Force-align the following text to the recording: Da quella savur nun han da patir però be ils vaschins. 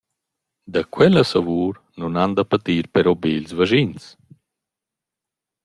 Da 0.73 0.81
quella 0.93 1.23
savur 1.31 1.73
nun 1.99 2.13
han 2.19 2.31
da 2.37 2.43
patir 2.51 2.85
però 2.93 3.11
be 3.21 3.29
ils 3.39 3.51
vaschins. 3.57 4.03